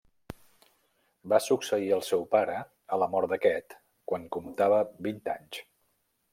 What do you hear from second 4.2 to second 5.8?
comptava vint anys.